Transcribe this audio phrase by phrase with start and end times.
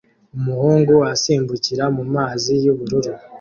[0.37, 3.11] umuhungu asimbukira mumazi yubururu